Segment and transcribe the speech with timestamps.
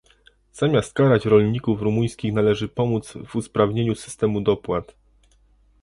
[0.53, 4.95] Zamiast karać rolników rumuńskich należy pomóc w usprawnieniu systemu dopłat